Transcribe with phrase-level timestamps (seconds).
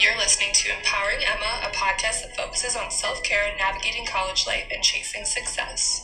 [0.00, 4.64] You're listening to Empowering Emma, a podcast that focuses on self care, navigating college life,
[4.72, 6.02] and chasing success.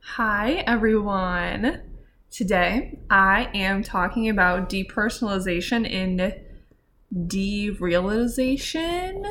[0.00, 1.80] Hi, everyone.
[2.30, 6.34] Today I am talking about depersonalization and
[7.26, 9.24] derealization,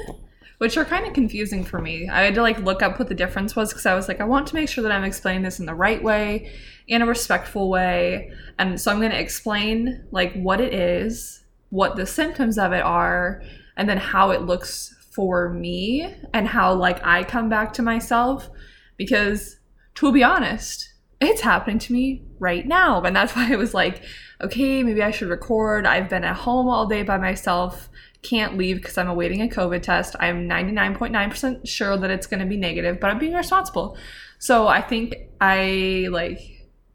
[0.60, 2.07] which are kind of confusing for me.
[2.07, 4.25] I had to like look up what the difference was because I was like, I
[4.25, 6.51] want to make sure that I'm explaining this in the right way,
[6.88, 8.32] in a respectful way.
[8.60, 12.84] And so I'm going to explain like what it is, what the symptoms of it
[12.84, 13.42] are,
[13.78, 18.50] and then how it looks for me and how like I come back to myself
[18.98, 19.57] because
[19.96, 23.01] to be honest, it's happening to me right now.
[23.01, 24.04] And that's why I was like,
[24.42, 25.86] okay, maybe I should record.
[25.86, 27.89] I've been at home all day by myself,
[28.21, 30.15] can't leave because I'm awaiting a COVID test.
[30.19, 33.97] I'm 99.9% sure that it's going to be negative, but I'm being responsible.
[34.39, 36.39] So I think I like,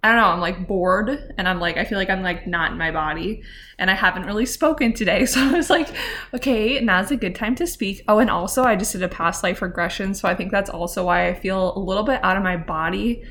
[0.03, 2.73] I don't know, I'm like bored and I'm like, I feel like I'm like not
[2.73, 3.43] in my body
[3.79, 5.25] and I haven't really spoken today.
[5.27, 5.89] So I was like,
[6.35, 8.03] okay, now's a good time to speak.
[8.07, 10.15] Oh, and also I just did a past life regression.
[10.15, 13.25] So I think that's also why I feel a little bit out of my body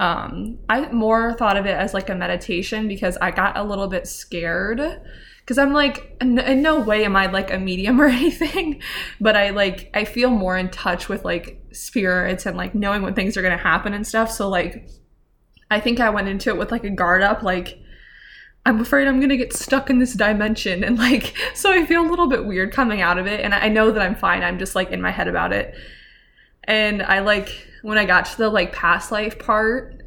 [0.00, 3.86] um, I more thought of it as like a meditation because I got a little
[3.86, 4.80] bit scared
[5.50, 8.80] because I'm like, in, no way am I like a medium or anything,
[9.20, 13.14] but I like, I feel more in touch with like spirits and like knowing when
[13.14, 14.30] things are going to happen and stuff.
[14.30, 14.88] So, like,
[15.68, 17.80] I think I went into it with like a guard up, like,
[18.64, 20.84] I'm afraid I'm gonna get stuck in this dimension.
[20.90, 23.40] And like, so I feel a little bit weird coming out of it.
[23.40, 24.44] And I know that I'm fine.
[24.44, 25.74] I'm just like in my head about it.
[26.62, 30.00] And I like, when I got to the like past life part,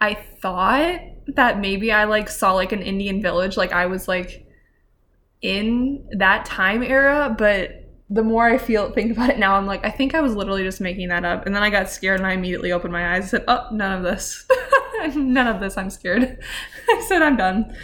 [0.00, 1.00] I thought
[1.36, 4.46] that maybe I like saw like an Indian village, like I was like
[5.42, 9.84] in that time era, but the more I feel think about it now, I'm like,
[9.84, 11.46] I think I was literally just making that up.
[11.46, 13.98] And then I got scared and I immediately opened my eyes and said, Oh, none
[13.98, 14.46] of this.
[15.14, 15.76] none of this.
[15.76, 16.38] I'm scared.
[16.88, 17.74] I said I'm done.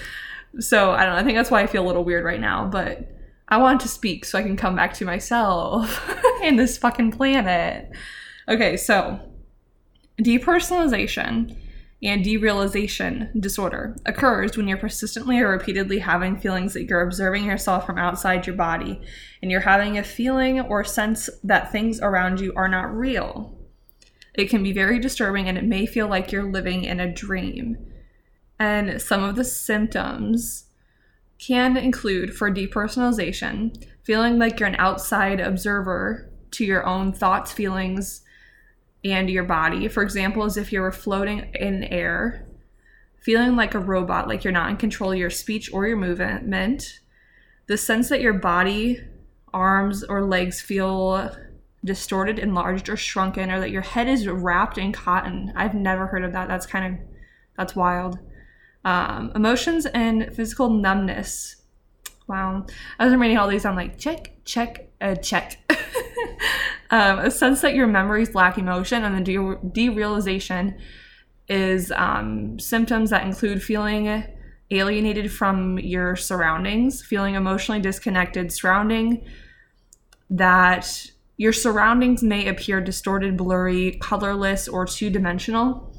[0.58, 1.20] So I don't know.
[1.20, 3.08] I think that's why I feel a little weird right now, but
[3.48, 6.12] I want to speak so I can come back to myself
[6.42, 7.90] in this fucking planet.
[8.48, 9.20] Okay, so
[10.20, 11.56] depersonalization
[12.02, 17.86] and derealization disorder occurs when you're persistently or repeatedly having feelings that you're observing yourself
[17.86, 19.00] from outside your body
[19.40, 23.56] and you're having a feeling or sense that things around you are not real.
[24.34, 27.78] It can be very disturbing and it may feel like you're living in a dream.
[28.58, 30.64] And some of the symptoms
[31.38, 38.22] can include for depersonalization, feeling like you're an outside observer to your own thoughts, feelings,
[39.04, 39.88] and your body.
[39.88, 42.46] For example, as if you were floating in air,
[43.20, 47.00] feeling like a robot, like you're not in control of your speech or your movement.
[47.66, 49.00] The sense that your body,
[49.52, 51.34] arms, or legs feel
[51.84, 55.52] distorted, enlarged, or shrunken, or that your head is wrapped in cotton.
[55.56, 56.48] I've never heard of that.
[56.48, 57.00] That's kind of
[57.56, 58.18] that's wild.
[58.84, 61.56] Um, emotions and physical numbness.
[62.28, 62.66] Wow.
[62.98, 65.58] As I'm reading all these, I'm like, check, check, uh, check.
[66.90, 70.78] Um, a sense that your memories lack emotion, and the de- derealization
[71.48, 74.24] is um, symptoms that include feeling
[74.70, 79.24] alienated from your surroundings, feeling emotionally disconnected, surrounding
[80.28, 85.92] that your surroundings may appear distorted, blurry, colorless, or two dimensional.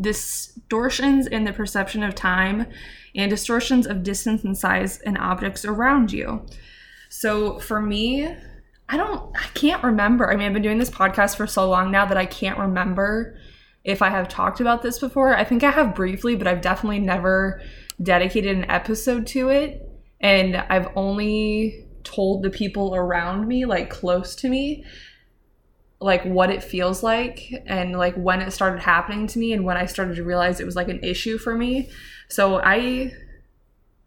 [0.00, 2.66] Distortions in the perception of time
[3.14, 6.46] and distortions of distance and size and objects around you.
[7.10, 8.34] So for me,
[8.92, 10.30] I don't, I can't remember.
[10.30, 13.38] I mean, I've been doing this podcast for so long now that I can't remember
[13.84, 15.34] if I have talked about this before.
[15.34, 17.62] I think I have briefly, but I've definitely never
[18.02, 19.88] dedicated an episode to it.
[20.20, 24.84] And I've only told the people around me, like close to me,
[25.98, 29.78] like what it feels like and like when it started happening to me and when
[29.78, 31.88] I started to realize it was like an issue for me.
[32.28, 33.14] So I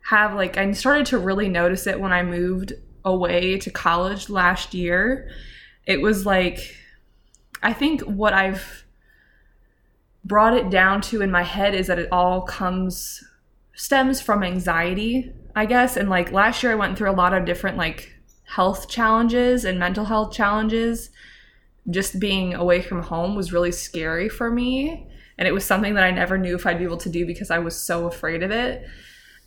[0.10, 2.74] have like, I started to really notice it when I moved
[3.06, 5.30] away to college last year,
[5.86, 6.76] it was like,
[7.64, 8.84] I think what I've
[10.26, 13.24] brought it down to in my head is that it all comes,
[13.76, 15.96] stems from anxiety, I guess.
[15.96, 18.12] And like last year, I went through a lot of different like
[18.44, 21.12] health challenges and mental health challenges.
[21.90, 25.08] Just being away from home was really scary for me.
[25.38, 27.52] And it was something that I never knew if I'd be able to do because
[27.52, 28.88] I was so afraid of it.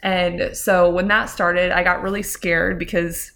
[0.02, 3.32] And so when that started, I got really scared because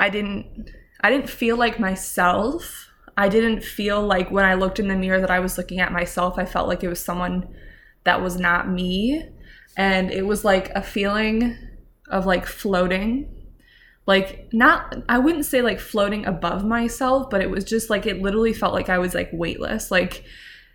[0.00, 0.70] I didn't
[1.00, 2.88] I didn't feel like myself.
[3.16, 5.92] I didn't feel like when I looked in the mirror that I was looking at
[5.92, 7.48] myself, I felt like it was someone
[8.04, 9.22] that was not me.
[9.76, 11.56] And it was like a feeling
[12.08, 13.28] of like floating.
[14.06, 18.22] Like not I wouldn't say like floating above myself, but it was just like it
[18.22, 19.90] literally felt like I was like weightless.
[19.90, 20.24] Like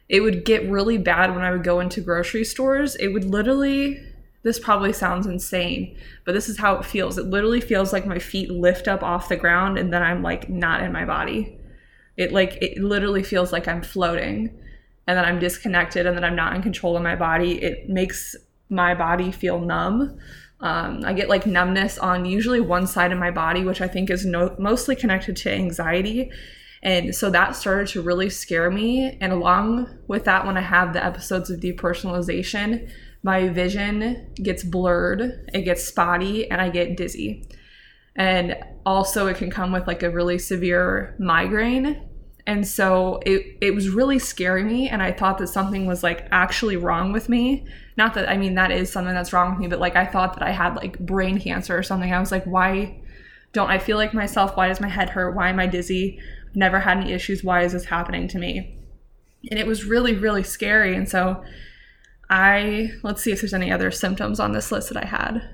[0.08, 2.96] it would get really bad when I would go into grocery stores.
[2.96, 4.00] It would literally,
[4.46, 7.18] this probably sounds insane, but this is how it feels.
[7.18, 10.48] It literally feels like my feet lift up off the ground and then I'm like
[10.48, 11.58] not in my body.
[12.16, 14.56] It like, it literally feels like I'm floating
[15.08, 17.60] and then I'm disconnected and then I'm not in control of my body.
[17.64, 18.36] It makes
[18.70, 20.20] my body feel numb.
[20.60, 24.12] Um, I get like numbness on usually one side of my body, which I think
[24.12, 26.30] is no- mostly connected to anxiety.
[26.84, 29.18] And so that started to really scare me.
[29.20, 32.92] And along with that, when I have the episodes of depersonalization,
[33.26, 37.50] my vision gets blurred, it gets spotty, and I get dizzy.
[38.16, 38.56] And
[38.86, 42.08] also, it can come with like a really severe migraine.
[42.46, 44.88] And so it, it was really scaring me.
[44.88, 47.66] And I thought that something was like actually wrong with me.
[47.98, 50.36] Not that, I mean, that is something that's wrong with me, but like I thought
[50.36, 52.14] that I had like brain cancer or something.
[52.14, 53.02] I was like, why
[53.54, 54.56] don't I feel like myself?
[54.56, 55.36] Why does my head hurt?
[55.36, 56.20] Why am I dizzy?
[56.54, 57.44] never had any issues.
[57.44, 58.78] Why is this happening to me?
[59.50, 60.96] And it was really, really scary.
[60.96, 61.44] And so
[62.30, 65.48] I, let's see if there's any other symptoms on this list that I had.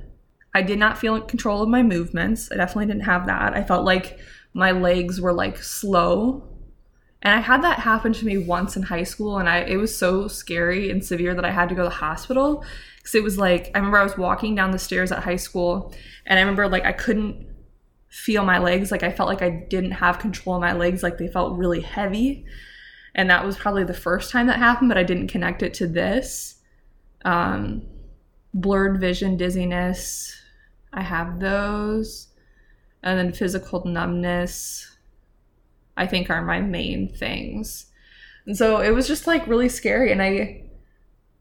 [0.54, 2.52] I did not feel in control of my movements.
[2.52, 3.54] I definitely didn't have that.
[3.54, 4.20] I felt like
[4.54, 6.48] my legs were like slow.
[7.22, 9.96] And I had that happen to me once in high school and I it was
[9.96, 12.66] so scary and severe that I had to go to the hospital
[13.04, 15.94] cuz it was like I remember I was walking down the stairs at high school
[16.26, 17.46] and I remember like I couldn't
[18.10, 18.92] feel my legs.
[18.92, 21.82] Like I felt like I didn't have control of my legs, like they felt really
[21.82, 22.46] heavy.
[23.16, 25.88] And that was probably the first time that happened, but I didn't connect it to
[25.88, 26.61] this.
[27.24, 27.84] Um,
[28.54, 30.36] blurred vision, dizziness.
[30.94, 32.28] I have those.
[33.04, 34.98] And then physical numbness,
[35.98, 37.88] I think, are my main things.
[38.46, 40.12] And so it was just like really scary.
[40.12, 40.64] And I,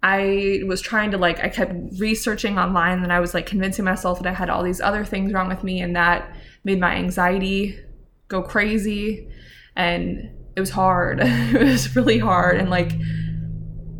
[0.02, 4.22] I was trying to like, I kept researching online and I was like convincing myself
[4.22, 6.34] that I had all these other things wrong with me and that
[6.64, 7.78] made my anxiety
[8.28, 9.28] go crazy
[9.76, 11.20] and it was hard.
[11.22, 12.92] it was really hard and like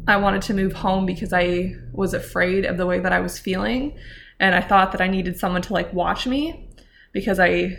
[0.07, 3.39] I wanted to move home because I was afraid of the way that I was
[3.39, 3.97] feeling
[4.39, 6.69] and I thought that I needed someone to like watch me
[7.13, 7.79] because I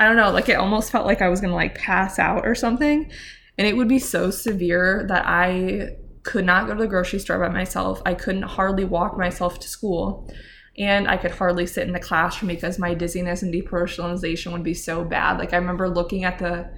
[0.00, 2.46] I don't know, like it almost felt like I was going to like pass out
[2.46, 3.10] or something
[3.56, 7.38] and it would be so severe that I could not go to the grocery store
[7.38, 8.00] by myself.
[8.06, 10.30] I couldn't hardly walk myself to school
[10.76, 14.74] and I could hardly sit in the classroom because my dizziness and depersonalization would be
[14.74, 15.38] so bad.
[15.38, 16.70] Like I remember looking at the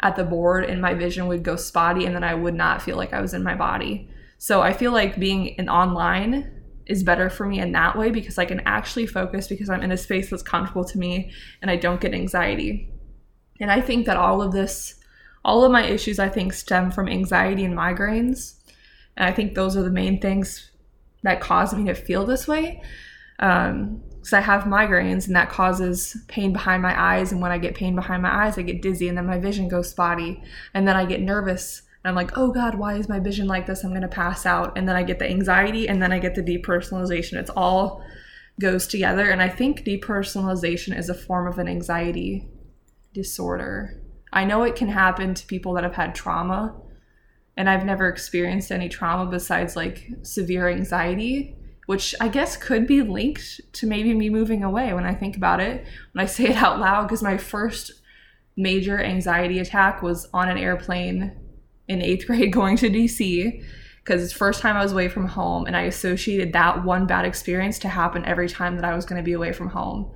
[0.00, 2.96] at the board and my vision would go spotty and then I would not feel
[2.96, 4.08] like I was in my body.
[4.38, 6.52] So I feel like being in online
[6.86, 9.92] is better for me in that way because I can actually focus because I'm in
[9.92, 12.90] a space that's comfortable to me and I don't get anxiety.
[13.60, 14.94] And I think that all of this
[15.44, 18.54] all of my issues I think stem from anxiety and migraines.
[19.16, 20.70] And I think those are the main things
[21.22, 22.82] that cause me to feel this way
[23.38, 27.30] um because I have migraines and that causes pain behind my eyes.
[27.30, 29.68] And when I get pain behind my eyes I get dizzy and then my vision
[29.68, 30.42] goes spotty.
[30.74, 33.66] And then I get nervous and I'm like oh god why is my vision like
[33.66, 33.84] this?
[33.84, 34.76] I'm going to pass out.
[34.76, 37.34] And then I get the anxiety and then I get the depersonalization.
[37.34, 38.04] It's all
[38.60, 39.30] goes together.
[39.30, 42.48] And I think depersonalization is a form of an anxiety
[43.14, 44.02] disorder.
[44.32, 46.74] I know it can happen to people that have had trauma
[47.56, 51.56] and I've never experienced any trauma besides like severe anxiety
[51.88, 55.58] which I guess could be linked to maybe me moving away when I think about
[55.58, 57.92] it, when I say it out loud, because my first
[58.58, 61.34] major anxiety attack was on an airplane
[61.88, 63.64] in eighth grade going to DC
[64.04, 67.24] because it's first time I was away from home and I associated that one bad
[67.24, 70.12] experience to happen every time that I was going to be away from home.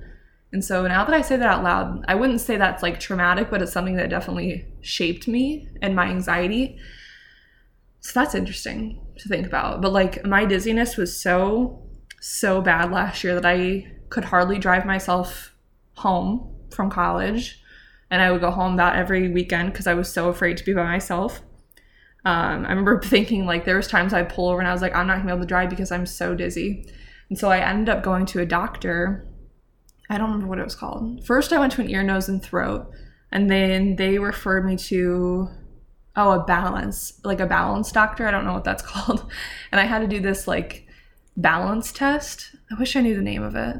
[0.51, 3.49] And so now that I say that out loud, I wouldn't say that's like traumatic,
[3.49, 6.77] but it's something that definitely shaped me and my anxiety.
[8.01, 9.81] So that's interesting to think about.
[9.81, 11.83] But like my dizziness was so,
[12.21, 15.55] so bad last year that I could hardly drive myself
[15.95, 17.59] home from college.
[18.09, 20.73] And I would go home about every weekend because I was so afraid to be
[20.73, 21.41] by myself.
[22.25, 24.95] Um, I remember thinking like there was times I'd pull over and I was like,
[24.95, 26.89] I'm not gonna be able to drive because I'm so dizzy.
[27.29, 29.27] And so I ended up going to a doctor.
[30.09, 31.25] I don't remember what it was called.
[31.25, 32.91] First I went to an ear, nose, and throat.
[33.31, 35.49] And then they referred me to
[36.15, 39.29] oh a balance like a balance doctor i don't know what that's called.
[39.71, 40.87] And i had to do this like
[41.35, 42.55] balance test.
[42.71, 43.77] I wish i knew the name of it.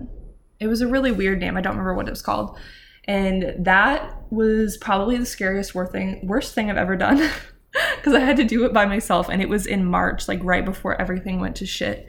[0.60, 2.58] It was a really weird name i don't remember what it was called.
[3.06, 7.18] And that was probably the scariest worst thing worst thing i've ever done
[7.96, 10.63] because i had to do it by myself and it was in march like right
[10.63, 12.08] before everything went to shit.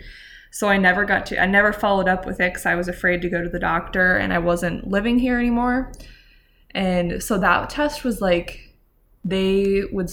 [0.51, 3.23] So i never got to i never followed up with it because i was afraid
[3.23, 5.93] to go to the doctor and i wasn't living here anymore.
[6.77, 8.74] And so that test was like
[9.25, 10.11] they would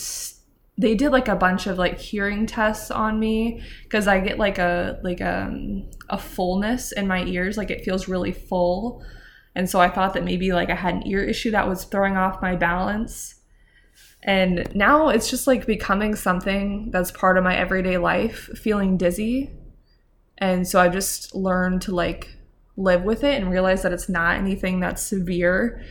[0.77, 4.57] they did like a bunch of like hearing tests on me because I get like
[4.57, 9.03] a like a, um, a fullness in my ears like it feels really full
[9.55, 12.17] and so I thought that maybe like I had an ear issue that was throwing
[12.17, 13.35] off my balance
[14.23, 19.51] And now it's just like becoming something that's part of my everyday life, feeling dizzy.
[20.37, 22.37] And so I just learned to like
[22.77, 25.81] live with it and realize that it's not anything that's severe.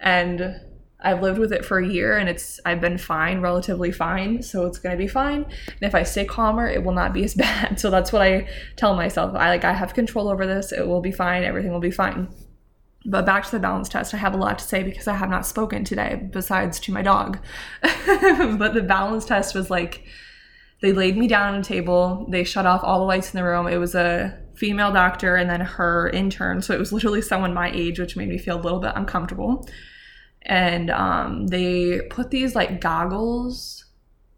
[0.00, 0.60] And
[1.00, 4.66] I've lived with it for a year and it's I've been fine, relatively fine, so
[4.66, 5.44] it's going to be fine.
[5.44, 7.78] And if I stay calmer, it will not be as bad.
[7.78, 9.34] So that's what I tell myself.
[9.36, 10.72] I like I have control over this.
[10.72, 11.44] It will be fine.
[11.44, 12.28] Everything will be fine.
[13.04, 15.30] But back to the balance test, I have a lot to say because I have
[15.30, 17.38] not spoken today besides to my dog.
[17.82, 20.04] but the balance test was like
[20.82, 23.48] they laid me down on a table, they shut off all the lights in the
[23.48, 23.68] room.
[23.68, 27.70] It was a female doctor and then her intern, so it was literally someone my
[27.70, 29.64] age, which made me feel a little bit uncomfortable
[30.42, 33.84] and um, they put these like goggles.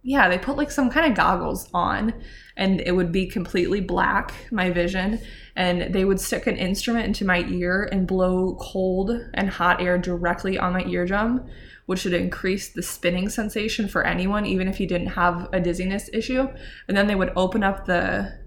[0.03, 2.15] Yeah, they put like some kind of goggles on,
[2.57, 5.21] and it would be completely black, my vision.
[5.57, 9.99] And they would stick an instrument into my ear and blow cold and hot air
[9.99, 11.47] directly on my eardrum,
[11.85, 16.09] which would increase the spinning sensation for anyone, even if you didn't have a dizziness
[16.15, 16.49] issue.
[16.89, 18.40] And then they would open up the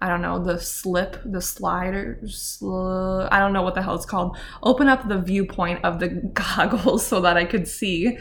[0.00, 4.06] I don't know, the slip, the slider, sl- I don't know what the hell it's
[4.06, 4.36] called.
[4.62, 8.18] Open up the viewpoint of the goggles so that I could see.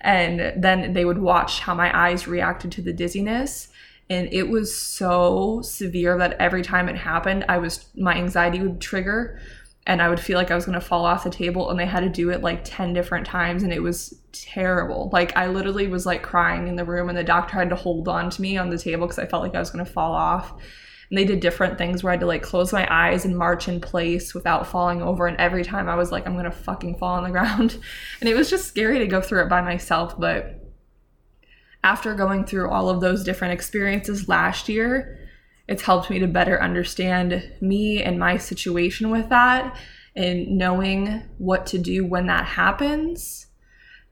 [0.00, 3.68] And then they would watch how my eyes reacted to the dizziness.
[4.08, 8.80] And it was so severe that every time it happened, I was, my anxiety would
[8.80, 9.38] trigger
[9.86, 11.70] and I would feel like I was going to fall off the table.
[11.70, 13.62] And they had to do it like 10 different times.
[13.62, 15.10] And it was terrible.
[15.12, 18.08] Like, I literally was like crying in the room, and the doctor had to hold
[18.08, 20.12] on to me on the table because I felt like I was going to fall
[20.12, 20.54] off
[21.10, 23.66] and they did different things where I had to like close my eyes and march
[23.66, 25.26] in place without falling over.
[25.26, 27.78] And every time I was like, I'm gonna fucking fall on the ground.
[28.20, 30.18] And it was just scary to go through it by myself.
[30.18, 30.64] But
[31.82, 35.18] after going through all of those different experiences last year,
[35.66, 39.76] it's helped me to better understand me and my situation with that
[40.14, 43.46] and knowing what to do when that happens.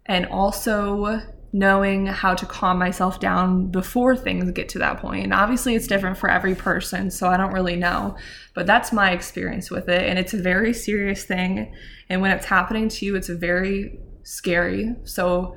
[0.07, 1.21] And also
[1.53, 5.25] knowing how to calm myself down before things get to that point.
[5.25, 8.17] And obviously, it's different for every person, so I don't really know.
[8.55, 10.03] But that's my experience with it.
[10.03, 11.75] And it's a very serious thing.
[12.09, 14.95] And when it's happening to you, it's very scary.
[15.05, 15.57] So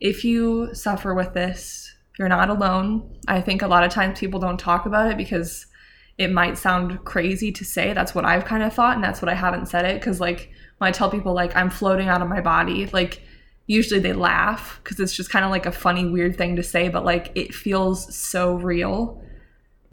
[0.00, 3.18] if you suffer with this, you're not alone.
[3.28, 5.66] I think a lot of times people don't talk about it because
[6.16, 7.92] it might sound crazy to say.
[7.92, 10.00] That's what I've kind of thought, and that's what I haven't said it.
[10.00, 13.20] Because, like, when I tell people, like, I'm floating out of my body, like,
[13.66, 16.88] usually they laugh because it's just kind of like a funny weird thing to say
[16.88, 19.22] but like it feels so real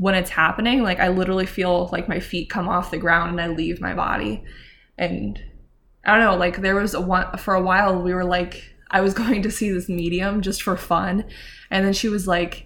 [0.01, 0.81] when it's happening.
[0.81, 3.93] Like i literally feel like my feet come off the ground and i leave my
[3.93, 4.43] body.
[4.97, 5.41] And
[6.03, 8.99] i don't know like there was a one for a while we were like i
[9.01, 11.25] was going to see this medium just for fun.
[11.69, 12.65] And then she was like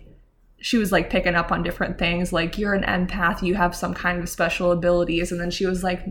[0.61, 3.93] she was like picking up on different things like you're an empath you have some
[3.93, 5.31] kind of special abilities.
[5.31, 6.05] And then she was like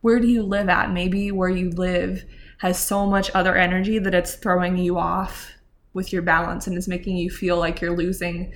[0.00, 0.92] where do you live at?
[0.92, 2.24] Maybe where you live
[2.58, 5.52] has so much other energy that it's throwing you off
[5.94, 8.52] with your balance and it's making you feel like you're losing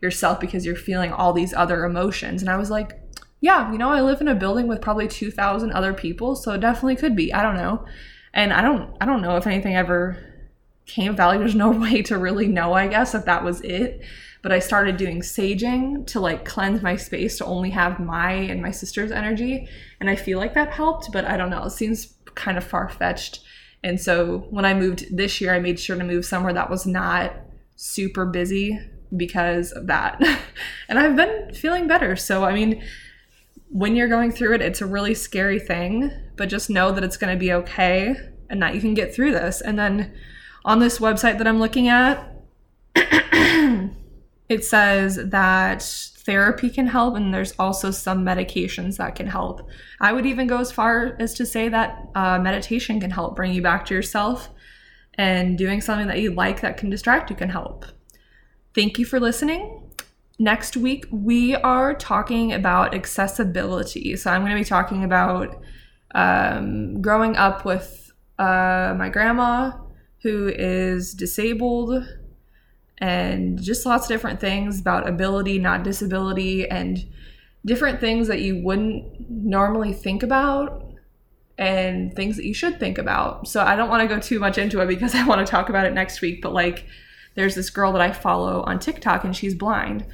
[0.00, 2.42] yourself because you're feeling all these other emotions.
[2.42, 3.00] And I was like,
[3.40, 6.60] yeah, you know, I live in a building with probably 2000 other people, so it
[6.60, 7.32] definitely could be.
[7.32, 7.84] I don't know.
[8.32, 10.18] And I don't I don't know if anything ever
[10.86, 14.02] came of There's no way to really know, I guess, if that was it.
[14.42, 18.60] But I started doing saging to like cleanse my space to only have my and
[18.60, 19.68] my sister's energy.
[20.00, 21.64] And I feel like that helped, but I don't know.
[21.64, 23.43] It seems kind of far fetched.
[23.84, 26.86] And so when I moved this year, I made sure to move somewhere that was
[26.86, 27.34] not
[27.76, 28.80] super busy
[29.14, 30.20] because of that.
[30.88, 32.16] and I've been feeling better.
[32.16, 32.82] So, I mean,
[33.68, 37.18] when you're going through it, it's a really scary thing, but just know that it's
[37.18, 38.16] going to be okay
[38.48, 39.60] and that you can get through this.
[39.60, 40.14] And then
[40.64, 42.33] on this website that I'm looking at,
[44.48, 45.82] it says that
[46.24, 49.68] therapy can help and there's also some medications that can help.
[50.00, 53.52] I would even go as far as to say that uh, meditation can help bring
[53.52, 54.50] you back to yourself
[55.14, 57.84] and doing something that you like that can distract you can help.
[58.74, 59.82] Thank you for listening.
[60.38, 64.16] Next week we are talking about accessibility.
[64.16, 65.60] So i'm going to be talking about
[66.14, 69.72] um, growing up with uh, my grandma
[70.22, 72.04] who is disabled
[72.98, 77.04] and just lots of different things about ability, not disability, and
[77.64, 80.84] different things that you wouldn't normally think about
[81.56, 83.48] and things that you should think about.
[83.48, 85.68] So I don't want to go too much into it because I want to talk
[85.68, 86.86] about it next week, but like
[87.34, 90.04] there's this girl that I follow on TikTok and she's blind.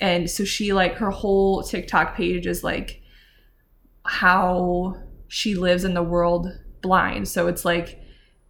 [0.00, 3.00] And so she like her whole TikTok page is like
[4.04, 4.96] how
[5.28, 6.48] she lives in the world
[6.82, 7.28] blind.
[7.28, 8.00] So it's like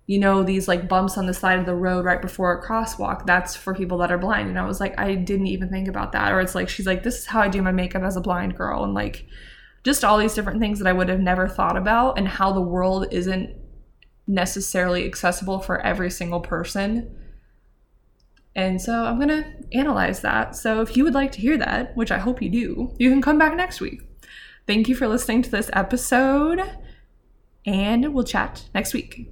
[0.06, 3.24] you know these like bumps on the side of the road right before a crosswalk
[3.26, 6.12] that's for people that are blind and i was like i didn't even think about
[6.12, 8.20] that or it's like she's like this is how i do my makeup as a
[8.20, 9.26] blind girl and like
[9.82, 12.60] just all these different things that i would have never thought about and how the
[12.60, 13.54] world isn't
[14.26, 17.14] necessarily accessible for every single person
[18.56, 20.54] And so I'm going to analyze that.
[20.56, 23.20] So if you would like to hear that, which I hope you do, you can
[23.22, 24.02] come back next week.
[24.66, 26.62] Thank you for listening to this episode,
[27.66, 29.28] and we'll chat next week.